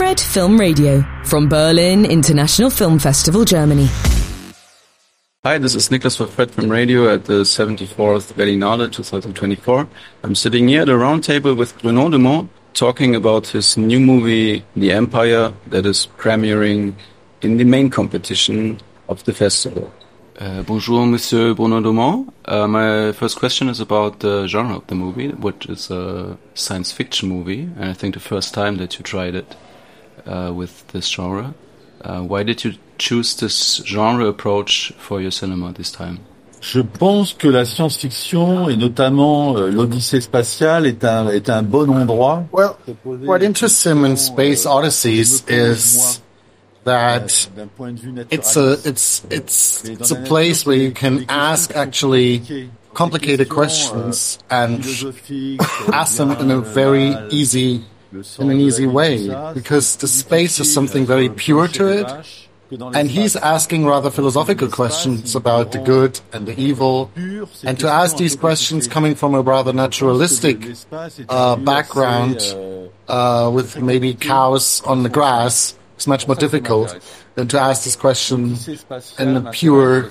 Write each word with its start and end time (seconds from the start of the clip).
Fred 0.00 0.18
Film 0.18 0.58
Radio 0.58 1.04
from 1.24 1.46
Berlin 1.46 2.06
International 2.06 2.70
Film 2.70 2.98
Festival, 2.98 3.44
Germany. 3.44 3.86
Hi, 5.44 5.58
this 5.58 5.74
is 5.74 5.90
Niklas 5.90 6.16
for 6.16 6.26
Fred 6.26 6.50
Film 6.50 6.70
Radio 6.70 7.12
at 7.12 7.26
the 7.26 7.42
74th 7.42 8.32
Berlinale 8.32 8.90
2024. 8.90 9.86
I'm 10.22 10.34
sitting 10.34 10.68
here 10.68 10.80
at 10.80 10.88
a 10.88 10.96
round 10.96 11.22
table 11.22 11.54
with 11.54 11.78
Bruno 11.82 12.08
Dumont 12.08 12.48
talking 12.72 13.14
about 13.14 13.48
his 13.48 13.76
new 13.76 14.00
movie, 14.00 14.64
The 14.74 14.90
Empire, 14.90 15.52
that 15.66 15.84
is 15.84 16.08
premiering 16.16 16.94
in 17.42 17.58
the 17.58 17.64
main 17.64 17.90
competition 17.90 18.80
of 19.06 19.22
the 19.24 19.34
festival. 19.34 19.92
Uh, 20.38 20.62
bonjour, 20.62 21.04
Monsieur 21.04 21.52
Bruno 21.52 21.82
Dumont. 21.82 22.32
Uh, 22.46 22.66
my 22.66 23.12
first 23.12 23.36
question 23.38 23.68
is 23.68 23.80
about 23.80 24.20
the 24.20 24.46
genre 24.46 24.76
of 24.76 24.86
the 24.86 24.94
movie, 24.94 25.28
which 25.28 25.66
is 25.66 25.90
a 25.90 26.38
science 26.54 26.90
fiction 26.90 27.28
movie, 27.28 27.68
and 27.76 27.84
I 27.84 27.92
think 27.92 28.14
the 28.14 28.20
first 28.20 28.54
time 28.54 28.78
that 28.78 28.98
you 28.98 29.02
tried 29.02 29.34
it 29.34 29.54
uh, 30.26 30.52
with 30.52 30.86
this 30.88 31.08
genre. 31.08 31.54
Uh, 32.02 32.22
why 32.22 32.42
did 32.42 32.64
you 32.64 32.74
choose 32.98 33.36
this 33.36 33.82
genre 33.84 34.26
approach 34.26 34.92
for 34.98 35.20
your 35.20 35.30
cinema 35.30 35.72
this 35.72 35.90
time? 35.90 36.20
Je 36.60 36.80
pense 36.82 37.32
que 37.32 37.48
la 37.48 37.64
science-fiction 37.64 38.68
et 38.68 38.76
notamment 38.76 39.56
euh, 39.56 39.70
l'Odyssée 39.70 40.20
spatiale 40.20 40.86
est 40.86 41.04
un 41.04 41.28
est 41.28 41.48
un 41.48 41.62
bon 41.62 41.88
endroit. 41.88 42.44
Well, 42.52 42.76
what 43.04 43.42
interests 43.42 43.86
him 43.86 44.04
in 44.04 44.16
Space 44.16 44.66
Odysseys 44.66 45.42
is 45.48 46.20
that 46.84 47.48
it's 48.30 48.56
a 48.56 48.72
it's 48.84 49.24
it's 49.30 49.84
it's 49.84 50.10
a 50.10 50.16
place 50.16 50.66
where 50.66 50.76
you 50.76 50.92
can 50.92 51.24
ask 51.30 51.74
actually 51.74 52.70
complicated 52.92 53.48
questions 53.48 54.38
and 54.50 54.84
ask 55.92 56.18
them 56.18 56.32
in 56.32 56.50
a 56.50 56.60
very 56.60 57.14
easy 57.30 57.84
in 58.12 58.50
an 58.50 58.58
easy 58.58 58.86
way 58.86 59.28
because 59.54 59.96
the 59.96 60.08
space 60.08 60.58
has 60.58 60.72
something 60.72 61.06
very 61.06 61.28
pure 61.28 61.68
to 61.68 61.86
it 61.86 62.48
and 62.94 63.10
he's 63.10 63.34
asking 63.36 63.86
rather 63.86 64.10
philosophical 64.10 64.68
questions 64.68 65.34
about 65.34 65.72
the 65.72 65.78
good 65.78 66.20
and 66.32 66.46
the 66.46 66.58
evil 66.60 67.10
and 67.64 67.78
to 67.78 67.88
ask 67.88 68.16
these 68.16 68.36
questions 68.36 68.86
coming 68.86 69.14
from 69.14 69.34
a 69.34 69.40
rather 69.40 69.72
naturalistic 69.72 70.58
uh, 71.28 71.56
background 71.56 72.38
uh, 73.08 73.50
with 73.52 73.80
maybe 73.80 74.14
cows 74.14 74.82
on 74.82 75.02
the 75.02 75.08
grass 75.08 75.74
is 75.98 76.06
much 76.06 76.26
more 76.26 76.36
difficult 76.36 76.98
than 77.34 77.48
to 77.48 77.60
ask 77.60 77.84
this 77.84 77.96
question 77.96 78.56
in 79.18 79.36
a 79.36 79.50
pure 79.52 80.10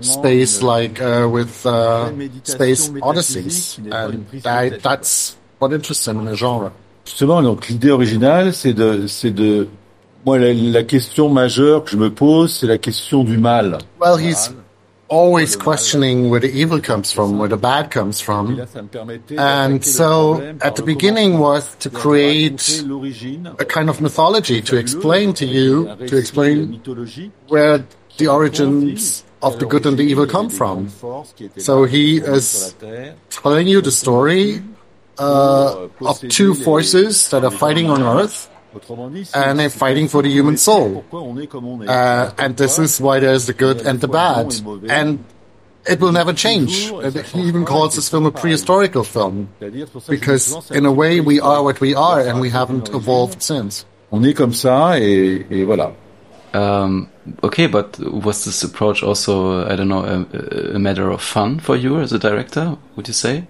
space 0.00 0.62
like 0.62 1.00
uh, 1.00 1.28
with 1.30 1.64
uh, 1.66 2.12
Space 2.42 2.88
Odysseys. 2.88 3.78
And 3.92 4.28
that, 4.42 4.82
that's 4.82 5.36
what 5.58 5.72
interests 5.72 6.06
him 6.06 6.18
in 6.20 6.26
the 6.26 6.36
genre. 6.36 6.72
Justement, 7.08 7.42
donc 7.42 7.68
l'idée 7.68 7.90
originale, 7.90 8.52
c'est 8.52 8.74
de, 8.74 9.06
c'est 9.06 9.30
de, 9.30 9.66
moi 10.26 10.38
la, 10.38 10.52
la, 10.52 10.82
question 10.82 11.30
majeure 11.30 11.84
que 11.84 11.90
je 11.90 11.96
me 11.96 12.10
pose, 12.10 12.52
c'est 12.52 12.66
la 12.66 12.76
question 12.76 13.24
du 13.24 13.38
mal. 13.38 13.78
Well, 13.98 14.18
he's 14.18 14.52
always 15.08 15.56
questioning 15.56 16.28
where 16.28 16.38
the 16.38 16.54
evil 16.54 16.82
comes 16.82 17.10
from, 17.10 17.38
where 17.38 17.48
the 17.48 17.56
bad 17.56 17.90
comes 17.90 18.20
from. 18.20 18.60
And 19.38 19.82
so 19.82 20.54
at 20.60 20.76
the 20.76 20.82
beginning 20.82 21.38
was 21.38 21.74
to 21.76 21.88
create 21.88 22.84
a 23.58 23.64
kind 23.64 23.88
of 23.88 24.02
mythology 24.02 24.60
to 24.60 24.76
explain 24.76 25.32
to 25.32 25.46
you, 25.46 25.86
to 26.08 26.14
explain 26.18 26.78
where 27.48 27.86
the 28.18 28.28
origins 28.28 29.24
of 29.40 29.58
the 29.58 29.64
good 29.64 29.86
and 29.86 29.96
the 29.96 30.02
evil 30.02 30.26
come 30.26 30.50
from. 30.50 30.90
So 31.56 31.84
he 31.84 32.18
is 32.18 32.74
telling 33.30 33.66
you 33.66 33.80
the 33.80 33.92
story 33.92 34.60
uh, 35.18 35.88
of 36.00 36.20
two 36.28 36.54
forces 36.54 37.28
that 37.30 37.44
are 37.44 37.50
fighting 37.50 37.90
on 37.90 38.02
Earth 38.02 38.50
and 39.34 39.58
they're 39.58 39.70
fighting 39.70 40.08
for 40.08 40.22
the 40.22 40.30
human 40.30 40.56
soul. 40.56 41.04
Uh, 41.12 42.30
and 42.38 42.56
this 42.56 42.78
is 42.78 43.00
why 43.00 43.18
there's 43.20 43.46
the 43.46 43.54
good 43.54 43.82
and 43.86 44.00
the 44.00 44.08
bad. 44.08 44.54
And 44.88 45.24
it 45.86 46.00
will 46.00 46.12
never 46.12 46.32
change. 46.32 46.92
He 47.32 47.40
even 47.42 47.64
calls 47.64 47.96
this 47.96 48.08
film 48.08 48.26
a 48.26 48.30
prehistorical 48.32 49.06
film. 49.06 49.48
Because 50.08 50.70
in 50.70 50.86
a 50.86 50.92
way 50.92 51.20
we 51.20 51.40
are 51.40 51.62
what 51.62 51.80
we 51.80 51.94
are 51.94 52.20
and 52.20 52.40
we 52.40 52.50
haven't 52.50 52.88
evolved 52.90 53.42
since. 53.42 53.84
On 54.10 54.24
est 54.24 54.34
comme 54.34 54.54
ça 54.54 54.98
et, 54.98 55.46
et 55.50 55.64
voilà. 55.64 55.92
Um, 56.54 57.10
okay, 57.42 57.66
but 57.66 57.98
was 57.98 58.46
this 58.46 58.62
approach 58.62 59.02
also, 59.02 59.66
I 59.68 59.76
don't 59.76 59.88
know, 59.88 60.02
a, 60.02 60.76
a 60.76 60.78
matter 60.78 61.10
of 61.10 61.20
fun 61.20 61.60
for 61.60 61.76
you 61.76 62.00
as 62.00 62.10
a 62.14 62.18
director, 62.18 62.78
would 62.96 63.06
you 63.06 63.12
say? 63.12 63.44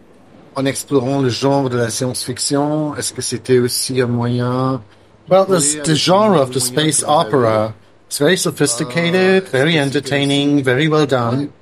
En 0.59 0.67
explorant 0.67 1.23
le 1.23 1.29
genre 1.29 1.71
de 1.71 1.77
la 1.77 1.89
science-fiction, 1.89 2.97
est-ce 2.97 3.13
que 3.13 3.23
c'était 3.23 3.61
aussi 3.61 4.01
un 4.01 4.09
moyen 4.09 4.83
Well, 5.31 5.47
this, 5.47 5.77
the 5.85 5.95
genre 5.95 6.41
of 6.41 6.51
the 6.51 6.59
space 6.59 7.05
opera 7.07 7.75
is 8.11 8.19
very 8.19 8.37
sophisticated, 8.37 9.47
very 9.51 9.79
entertaining, 9.79 10.65
very 10.65 10.89
well 10.89 11.07
done, 11.07 11.53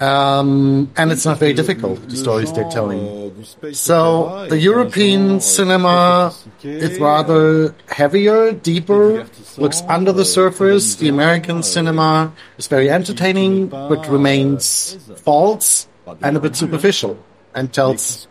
um, 0.00 0.90
and 0.96 1.12
it's 1.12 1.24
not 1.24 1.38
very 1.38 1.54
difficult, 1.54 2.08
the 2.08 2.16
stories 2.16 2.52
they're 2.52 2.68
telling. 2.70 3.44
So 3.72 4.46
the 4.48 4.58
European 4.58 5.38
cinema 5.38 6.32
is 6.64 6.98
rather 6.98 7.72
heavier, 7.88 8.50
deeper, 8.50 9.26
looks 9.58 9.82
under 9.88 10.10
the 10.10 10.24
surface. 10.24 10.96
The 10.96 11.08
American 11.08 11.62
cinema 11.62 12.32
is 12.58 12.66
very 12.66 12.90
entertaining, 12.90 13.68
but 13.68 14.08
remains 14.08 14.98
false 15.22 15.86
and 16.20 16.36
a 16.36 16.40
bit 16.40 16.56
superficial, 16.56 17.16
and 17.54 17.72
tells 17.72 18.28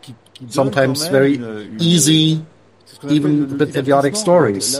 sometimes 0.50 1.08
very 1.08 1.40
easy 1.80 2.46
even 3.10 3.44
a 3.44 3.56
bit 3.56 3.76
idiotic 3.76 4.16
stories. 4.16 4.80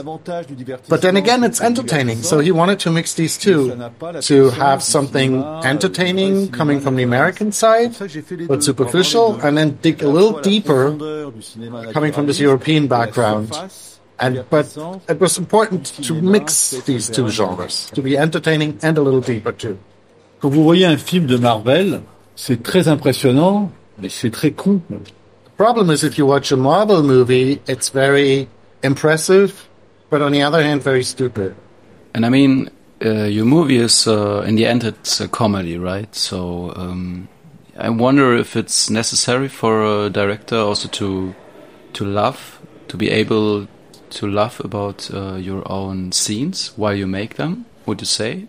But 0.88 1.02
then 1.02 1.16
again, 1.16 1.44
it's 1.44 1.60
entertaining. 1.60 2.22
So 2.22 2.40
he 2.40 2.52
wanted 2.52 2.80
to 2.80 2.90
mix 2.90 3.14
these 3.14 3.36
two 3.36 3.90
to 4.22 4.50
have 4.50 4.82
something 4.82 5.42
entertaining 5.64 6.50
coming 6.50 6.80
from 6.80 6.96
the 6.96 7.02
American 7.02 7.52
side, 7.52 7.96
but 8.48 8.64
superficial, 8.64 9.40
and 9.42 9.56
then 9.58 9.78
dig 9.82 10.02
a 10.02 10.08
little 10.08 10.40
deeper 10.40 10.96
coming 11.92 12.12
from 12.12 12.26
this 12.26 12.40
European 12.40 12.86
background. 12.88 13.52
And, 14.18 14.44
but 14.48 14.76
it 15.08 15.18
was 15.18 15.38
important 15.38 15.86
to 16.04 16.14
mix 16.14 16.70
these 16.86 17.10
two 17.10 17.28
genres, 17.28 17.90
to 17.94 18.00
be 18.00 18.16
entertaining 18.16 18.78
and 18.82 18.96
a 18.96 19.02
little 19.02 19.20
deeper 19.20 19.52
too. 19.52 19.78
Quand 20.40 20.50
vous 20.50 20.62
voyez 20.62 20.84
un 20.84 20.96
film 20.96 21.26
de 21.26 21.36
Marvel, 21.36 22.02
c'est 22.36 22.62
très 22.62 22.86
impressionnant, 22.86 23.72
mais 23.72 23.72
c'est 24.08 24.30
très 24.30 24.50
con. 24.50 24.80
problem 25.56 25.90
is 25.90 26.02
if 26.04 26.18
you 26.18 26.26
watch 26.26 26.52
a 26.52 26.56
Marvel 26.56 27.02
movie, 27.02 27.60
it's 27.66 27.90
very 27.90 28.48
impressive, 28.82 29.68
but 30.10 30.20
on 30.22 30.32
the 30.32 30.42
other 30.42 30.62
hand, 30.62 30.82
very 30.82 31.04
stupid. 31.04 31.54
And 32.14 32.24
I 32.24 32.28
mean, 32.28 32.70
uh, 33.04 33.24
your 33.24 33.44
movie 33.44 33.76
is, 33.76 34.06
uh, 34.06 34.44
in 34.46 34.56
the 34.56 34.66
end, 34.66 34.84
it's 34.84 35.20
a 35.20 35.28
comedy, 35.28 35.78
right? 35.78 36.14
So 36.14 36.72
um, 36.76 37.28
I 37.76 37.88
wonder 37.90 38.36
if 38.36 38.56
it's 38.56 38.88
necessary 38.90 39.48
for 39.48 40.04
a 40.06 40.10
director 40.10 40.56
also 40.56 40.88
to 40.88 41.34
to 41.94 42.04
laugh, 42.04 42.60
to 42.88 42.96
be 42.96 43.10
able 43.10 43.68
to 44.10 44.26
laugh 44.26 44.60
about 44.60 45.10
uh, 45.12 45.36
your 45.36 45.62
own 45.70 46.12
scenes 46.12 46.72
while 46.76 46.94
you 46.94 47.06
make 47.06 47.34
them. 47.34 47.66
Would 47.86 48.00
you 48.00 48.06
say? 48.06 48.46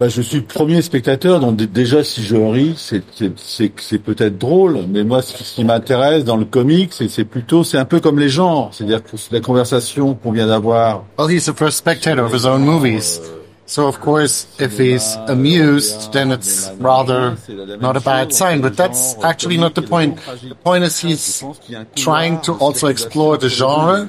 Bah, 0.00 0.08
je 0.08 0.22
suis 0.22 0.38
le 0.38 0.44
premier 0.44 0.80
spectateur, 0.80 1.40
donc 1.40 1.56
déjà 1.56 2.04
si 2.04 2.22
je 2.22 2.36
ris, 2.36 2.74
c'est 2.76 3.02
c'est 3.36 3.98
peut-être 3.98 4.38
drôle, 4.38 4.84
mais 4.88 5.02
moi 5.02 5.22
ce 5.22 5.42
qui 5.42 5.64
m'intéresse 5.64 6.24
dans 6.24 6.36
le 6.36 6.44
comics, 6.44 6.92
c'est 6.92 7.24
plutôt 7.24 7.64
c'est 7.64 7.78
un 7.78 7.84
peu 7.84 7.98
comme 7.98 8.20
les 8.20 8.28
genres, 8.28 8.70
c'est-à-dire 8.72 9.02
que 9.02 9.16
la 9.32 9.40
conversation 9.40 10.14
qu'on 10.14 10.30
vient 10.30 10.46
d'avoir. 10.46 11.04
Well, 11.18 11.28
he's 11.28 11.46
the 11.46 11.56
first 11.56 11.78
spectator 11.78 12.24
of 12.24 12.32
his 12.32 12.46
own 12.46 12.64
movies. 12.64 13.20
So 13.66 13.86
of 13.86 14.00
course, 14.00 14.46
if 14.60 14.78
he's 14.78 15.16
amused, 15.26 16.12
then 16.12 16.30
it's 16.32 16.70
rather 16.78 17.36
not 17.80 17.96
a 17.96 18.00
bad 18.00 18.32
sign. 18.32 18.62
But 18.62 18.76
that's 18.78 19.16
actually 19.22 19.58
not 19.58 19.74
the 19.74 19.82
point. 19.82 20.16
The 20.16 20.54
point 20.54 20.84
is 20.84 20.98
he's 20.98 21.44
trying 21.94 22.40
to 22.42 22.54
also 22.54 22.86
explore 22.86 23.36
the 23.36 23.50
genre 23.50 24.08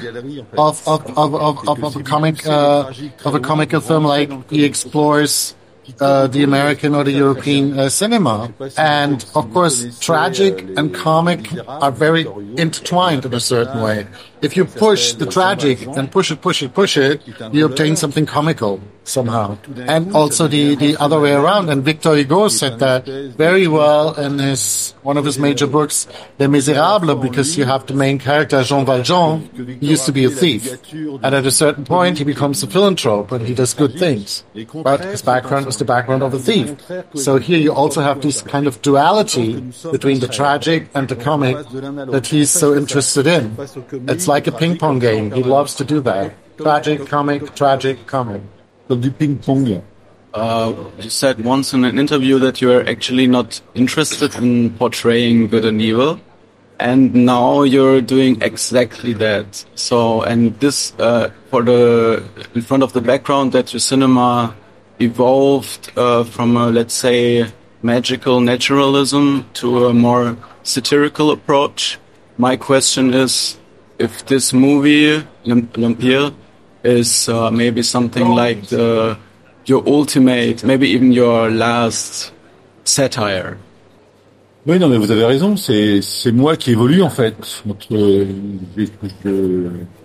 of 0.58 0.88
of 0.88 1.18
of 1.18 1.36
of, 1.36 1.84
of 1.84 1.96
a 1.98 2.04
comic 2.04 2.48
uh, 2.48 2.90
of 3.26 3.36
a 3.36 3.40
comical 3.42 3.82
film, 3.82 4.06
like 4.06 4.32
he 4.50 4.64
explores 4.64 5.56
uh, 6.00 6.28
the 6.28 6.44
American 6.44 6.96
or 6.96 7.04
the 7.04 7.12
European 7.12 7.80
uh, 7.80 7.90
cinema. 7.90 8.54
And 8.78 9.24
of 9.36 9.52
course, 9.54 10.00
tragic 10.00 10.62
and 10.78 10.94
comic 10.94 11.48
are 11.68 11.92
very 11.92 12.26
intertwined 12.58 13.26
in 13.26 13.34
a 13.34 13.40
certain 13.40 13.82
way. 13.82 14.08
If 14.42 14.56
you 14.56 14.66
push 14.66 15.14
the 15.14 15.26
tragic 15.26 15.86
and 15.88 16.12
push 16.12 16.32
it, 16.32 16.42
push 16.42 16.64
it, 16.64 16.74
push 16.74 16.98
it, 16.98 17.22
you 17.52 17.66
obtain 17.66 17.96
something 17.96 18.26
comical 18.26 18.82
somehow. 19.10 19.58
And 19.88 20.14
also 20.14 20.48
the, 20.48 20.76
the 20.76 20.96
other 20.98 21.20
way 21.20 21.34
around. 21.34 21.70
And 21.70 21.84
Victor 21.84 22.16
Hugo 22.16 22.48
said 22.48 22.80
that 22.80 23.06
very 23.06 23.68
well 23.68 24.14
in 24.14 24.40
his, 24.40 24.94
one 25.02 25.18
of 25.18 25.26
his 25.26 25.40
major 25.40 25.68
books, 25.68 26.08
Les 26.38 26.48
Miserables, 26.48 27.22
because 27.22 27.58
you 27.58 27.66
have 27.66 27.88
the 27.88 27.94
main 27.94 28.20
character, 28.20 28.64
Jean 28.64 28.86
Valjean, 28.86 29.50
he 29.82 29.88
used 29.88 30.06
to 30.06 30.12
be 30.12 30.26
a 30.26 30.30
thief. 30.30 30.94
And 30.94 31.34
at 31.34 31.46
a 31.46 31.52
certain 31.52 31.86
point, 31.86 32.20
he 32.20 32.24
becomes 32.24 32.64
a 32.64 32.68
philanthrope 32.68 33.32
and 33.32 33.46
he 33.46 33.54
does 33.54 33.74
good 33.74 33.98
things. 33.98 34.44
But 34.74 35.04
his 35.04 35.22
background 35.22 35.66
was 35.66 35.78
the 35.78 35.86
background 35.86 36.24
of 36.24 36.34
a 36.34 36.40
thief. 36.40 36.76
So 37.16 37.38
here 37.38 37.60
you 37.60 37.74
also 37.74 38.02
have 38.02 38.22
this 38.22 38.42
kind 38.42 38.68
of 38.68 38.82
duality 38.82 39.60
between 39.92 40.20
the 40.20 40.28
tragic 40.28 40.88
and 40.94 41.10
the 41.10 41.16
comic 41.16 41.58
that 42.12 42.28
he's 42.28 42.52
so 42.52 42.76
interested 42.76 43.26
in. 43.28 43.58
It's 44.08 44.28
like 44.34 44.46
a 44.48 44.52
ping 44.52 44.78
pong 44.78 45.00
game. 45.00 45.32
He 45.32 45.44
loves 45.44 45.76
to 45.76 45.84
do 45.84 46.00
that. 46.02 46.34
tragic, 46.64 47.08
comic, 47.08 47.56
tragic, 47.56 48.06
comic. 48.06 48.42
Comme 48.88 49.02
du 49.02 49.12
ping-pong. 49.12 49.82
Uh, 50.34 50.74
you 51.00 51.10
said 51.10 51.44
once 51.44 51.74
in 51.74 51.86
an 51.86 51.98
interview 51.98 52.40
that 52.40 52.62
you 52.62 52.72
are 52.72 52.88
actually 52.88 53.28
not 53.28 53.62
interested 53.74 54.36
in 54.36 54.70
portraying 54.72 55.48
good 55.48 55.66
and 55.66 55.82
evil, 55.82 56.20
and 56.80 57.14
now 57.14 57.64
you're 57.64 58.02
doing 58.02 58.42
exactly 58.42 59.14
that. 59.14 59.66
So, 59.76 60.22
and 60.22 60.60
this 60.60 60.94
uh, 61.00 61.32
for 61.50 61.64
the 61.64 62.24
in 62.54 62.62
front 62.62 62.84
of 62.84 62.94
the 62.94 63.02
background 63.02 63.54
that 63.54 63.74
your 63.74 63.80
cinema 63.80 64.56
evolved 65.00 65.92
uh, 65.96 66.24
from 66.24 66.58
a 66.58 66.70
let's 66.70 66.94
say 66.94 67.48
magical 67.82 68.40
naturalism 68.42 69.46
to 69.54 69.88
a 69.88 69.94
more 69.94 70.38
satirical 70.64 71.32
approach. 71.32 71.98
My 72.38 72.56
question 72.56 73.14
is 73.14 73.58
if 74.00 74.26
this 74.26 74.54
movie, 74.54 75.22
L'Empire, 75.46 76.32
is 76.84 77.28
uh, 77.30 77.52
maybe 77.52 77.84
something 77.84 78.30
like 78.30 78.68
the, 78.70 79.18
your 79.66 79.84
ultimate, 79.86 80.64
maybe 80.64 80.90
even 80.90 81.12
your 81.12 81.52
last 81.52 82.32
satire. 82.86 83.58
Oui, 84.66 84.78
non, 84.78 84.90
mais 84.90 84.98
vous 84.98 85.10
avez 85.10 85.26
raison. 85.26 85.56
C'est 85.56 86.02
c'est 86.02 86.32
moi 86.32 86.56
qui 86.56 86.72
évolue 86.72 87.02
en 87.02 87.10
fait. 87.10 87.36
Entre, 87.68 87.94
euh, 87.94 88.26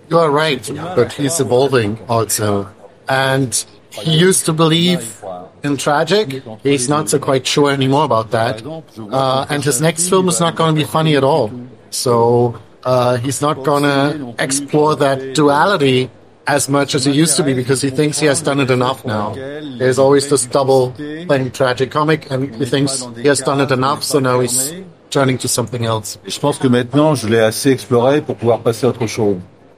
you 0.09 0.17
are 0.17 0.31
right, 0.31 0.71
but 0.95 1.11
he's 1.11 1.39
evolving 1.39 1.97
also, 2.07 2.67
and 3.07 3.65
he 3.91 4.17
used 4.17 4.45
to 4.45 4.53
believe 4.53 5.21
in 5.63 5.75
tragic. 5.77 6.41
He's 6.63 6.87
not 6.87 7.09
so 7.09 7.19
quite 7.19 7.45
sure 7.45 7.69
anymore 7.71 8.05
about 8.05 8.31
that, 8.31 8.63
uh, 8.65 9.45
and 9.49 9.63
his 9.63 9.81
next 9.81 10.09
film 10.09 10.29
is 10.29 10.39
not 10.39 10.55
going 10.55 10.73
to 10.73 10.81
be 10.81 10.85
funny 10.85 11.15
at 11.17 11.23
all. 11.23 11.51
So 11.91 12.55
uh, 12.85 13.17
he's 13.17 13.41
not 13.41 13.63
going 13.63 13.83
to 13.83 14.35
explore 14.41 14.95
that 14.95 15.33
duality 15.35 16.09
as 16.47 16.69
much 16.69 16.93
as 16.93 17.05
he 17.05 17.11
used 17.11 17.35
to 17.37 17.43
be 17.43 17.53
because 17.53 17.81
he 17.81 17.89
thinks 17.89 18.19
he 18.19 18.27
has 18.27 18.41
done 18.41 18.59
it 18.59 18.69
enough 18.69 19.03
now. 19.03 19.33
There's 19.33 19.97
always 19.97 20.29
this 20.29 20.45
double 20.45 20.91
playing 20.91 21.51
tragic 21.51 21.89
comic 21.89 22.29
and 22.29 22.55
he 22.55 22.65
thinks 22.65 23.03
he 23.17 23.27
has 23.27 23.39
done 23.41 23.59
it 23.61 23.71
enough, 23.71 24.03
so 24.03 24.19
now 24.19 24.39
he's 24.39 24.71
turning 25.09 25.37
to 25.39 25.47
something 25.47 25.85
else. 25.85 26.19
Je 26.27 26.39
pense 26.39 26.59
que 26.59 26.67
maintenant 26.67 27.15
je 27.15 27.27
l'ai 27.27 27.39
assez 27.39 27.71
exploré 27.71 28.21
pour 28.21 28.35
pouvoir 28.35 28.59
passer 28.59 28.85
à 28.85 28.89
autre 28.89 29.07
chose. 29.07 29.37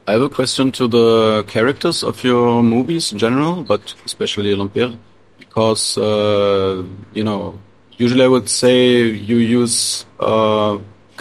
I 0.09 0.13
have 0.13 0.21
a 0.21 0.29
question 0.29 0.71
to 0.71 0.87
the 0.87 1.43
characters 1.47 2.01
of 2.03 2.23
your 2.23 2.63
movies 2.63 3.11
in 3.11 3.17
general, 3.17 3.63
but 3.63 3.93
especially 4.05 4.55
L'Empire, 4.55 4.93
because, 5.37 5.97
uh, 5.97 6.81
you 7.13 7.25
know, 7.25 7.59
usually 7.97 8.23
I 8.23 8.27
would 8.27 8.47
say 8.47 9.01
you 9.01 9.37
use 9.37 10.05
uh, 10.21 10.77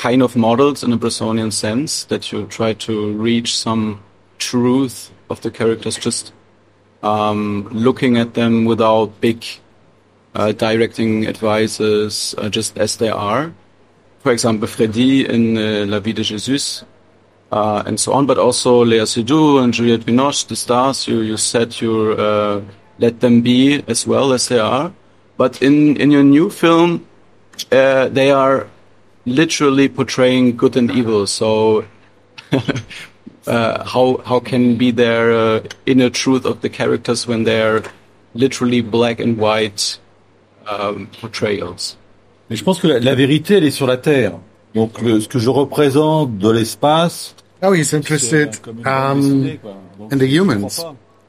kind 0.07 0.23
of 0.23 0.37
models 0.37 0.85
in 0.85 0.93
a 0.93 0.99
Bressonian 0.99 1.53
sense, 1.53 2.05
that 2.05 2.31
you 2.31 2.47
try 2.47 2.73
to 2.75 3.13
reach 3.29 3.51
some 3.57 3.99
truth 4.39 5.11
of 5.31 5.41
the 5.41 5.51
characters, 5.51 5.97
just 5.99 6.33
um, 7.03 7.69
looking 7.73 8.17
at 8.17 8.35
them 8.35 8.67
without 8.67 9.21
big 9.21 9.45
uh, 10.37 10.53
directing 10.53 11.27
advices, 11.27 12.37
uh, 12.39 12.49
just 12.49 12.79
as 12.79 12.99
they 12.99 13.11
are. 13.11 13.53
For 14.21 14.31
example, 14.31 14.69
Freddy 14.69 15.27
in 15.29 15.59
uh, 15.59 15.87
La 15.89 15.99
Vie 15.99 16.13
de 16.13 16.23
Jésus, 16.23 16.85
uh, 17.51 17.83
and 17.85 17.99
so 17.99 18.13
on, 18.13 18.27
but 18.27 18.39
also 18.39 18.85
Léa 18.85 19.07
Seydoux 19.07 19.59
and 19.59 19.75
Juliette 19.75 20.07
Binoche, 20.07 20.47
the 20.47 20.55
stars, 20.55 21.09
you, 21.09 21.21
you 21.21 21.37
said 21.37 21.81
you 21.81 22.13
uh, 22.13 22.61
let 23.01 23.19
them 23.19 23.41
be 23.41 23.83
as 23.89 24.07
well 24.07 24.33
as 24.33 24.47
they 24.47 24.61
are. 24.61 24.93
But 25.37 25.63
in, 25.63 25.97
in 25.97 26.13
your 26.13 26.23
new 26.23 26.49
film, 26.49 27.09
uh, 27.73 28.07
they 28.09 28.31
are 28.31 28.69
literally 29.27 29.89
portraying 29.89 30.57
good 30.57 30.77
and 30.77 30.91
evil. 30.91 31.27
So 31.27 31.85
uh, 33.47 33.85
how 33.85 34.23
how 34.25 34.41
can 34.41 34.77
be 34.77 34.91
there 34.93 35.33
uh, 35.33 35.61
inner 35.85 36.11
truth 36.11 36.47
of 36.47 36.63
the 36.63 36.69
characters 36.69 37.27
when 37.27 37.45
they're 37.45 37.83
literally 38.35 38.81
black 38.81 39.21
and 39.21 39.37
white 39.37 39.99
um, 40.67 41.09
portrayals? 41.21 41.97
Mais 42.49 42.57
je 42.57 42.65
pense 42.65 42.81
que 42.81 42.87
la, 42.87 43.01
la, 43.01 43.15
vérité, 43.15 43.57
elle 43.57 43.65
est 43.65 43.73
sur 43.73 43.89
la 43.89 43.97
terre. 43.97 44.39
Donc 44.75 45.01
le, 45.03 45.21
ce 45.21 45.29
que 45.29 45.39
je 45.39 45.51
représente 45.51 46.39
de 46.39 46.51
l'espace. 46.51 47.35
Oh, 47.63 47.73
he's 47.73 47.93
interested 47.93 48.55
um, 48.87 49.59
in 50.11 50.19
the 50.19 50.29
humans. 50.29 50.85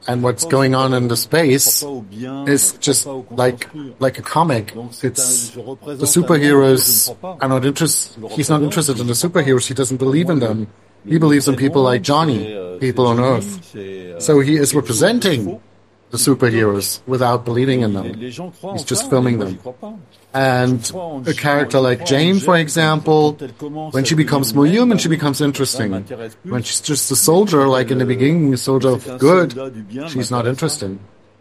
And 0.08 0.22
what's 0.22 0.44
going 0.46 0.74
on 0.74 0.94
in 0.94 1.08
the 1.08 1.16
space 1.16 1.84
is 1.84 2.72
just 2.80 3.06
like 3.06 3.68
like 4.00 4.18
a 4.18 4.22
comic. 4.22 4.72
It's 5.02 5.50
the 5.50 6.08
superheroes 6.08 7.14
are 7.22 7.48
not 7.48 7.64
interested. 7.64 8.24
He's 8.30 8.48
not 8.48 8.62
interested 8.62 8.98
in 8.98 9.06
the 9.06 9.12
superheroes. 9.12 9.66
He 9.68 9.74
doesn't 9.74 9.98
believe 9.98 10.30
in 10.30 10.38
them. 10.40 10.68
He 11.04 11.18
believes 11.18 11.46
in 11.46 11.56
people 11.56 11.82
like 11.82 12.02
Jony, 12.02 12.80
people 12.80 13.06
on 13.06 13.20
Earth. 13.20 13.76
So 14.22 14.40
he 14.40 14.56
is 14.56 14.74
representing 14.74 15.60
the 16.10 16.16
superheroes 16.16 17.00
without 17.06 17.44
believing 17.44 17.82
in 17.82 17.92
them. 17.92 18.14
He's 18.14 18.84
just 18.84 19.10
filming 19.10 19.38
them. 19.38 19.58
And 20.32 20.80
a 21.26 21.34
character 21.34 21.80
like 21.80 22.06
Jane, 22.06 22.38
for 22.40 22.56
example, 22.56 23.32
when 23.92 24.04
she 24.04 24.14
becomes 24.14 24.54
more 24.54 24.66
human, 24.66 24.98
she 24.98 25.08
becomes 25.08 25.40
interesting. 25.40 25.92
When 26.44 26.62
she's 26.62 26.80
just 26.80 27.10
a 27.10 27.16
soldier, 27.16 27.66
like 27.68 27.90
in 27.90 27.98
the 27.98 28.06
beginning, 28.06 28.54
a 28.54 28.56
soldier 28.56 28.90
of 28.90 29.18
good, 29.18 29.54
she's 30.08 30.30
not 30.30 30.46
interesting. 30.46 31.00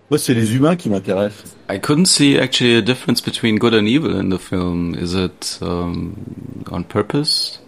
Moi, 0.09 0.17
c'est 0.17 0.33
les 0.33 0.53
humains 0.53 0.77
qui 0.77 0.89
m'intéressent. 0.89 1.53
I 1.67 1.79
couldn't 1.79 2.05
see 2.05 2.39
actually 2.39 2.75
a 2.75 2.81
difference 2.81 3.19
between 3.19 3.57
good 3.57 3.73
and 3.73 3.89
evil 3.89 4.17
in 4.17 4.29
the 4.29 4.39
film. 4.39 4.95
Is 4.95 5.13
it 5.13 5.59
um, 5.61 6.63
on 6.71 6.85
purpose? 6.85 7.59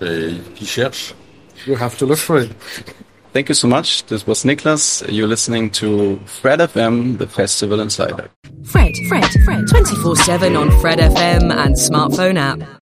You 0.00 1.74
have 1.74 1.96
to 1.98 2.06
look 2.06 2.18
for 2.18 2.38
it. 2.38 2.50
Thank 3.38 3.50
you 3.50 3.54
so 3.54 3.68
much. 3.68 4.04
This 4.06 4.26
was 4.26 4.42
Niklas. 4.42 5.06
You're 5.08 5.28
listening 5.28 5.70
to 5.78 6.18
Fred 6.26 6.58
FM, 6.58 7.18
the 7.18 7.28
Festival 7.28 7.78
Insider. 7.78 8.28
Fred, 8.64 8.92
Fred, 9.08 9.30
Fred, 9.44 9.64
24 9.68 10.16
7 10.16 10.56
on 10.56 10.72
Fred 10.80 10.98
FM 10.98 11.54
and 11.54 11.76
smartphone 11.76 12.36
app. 12.36 12.68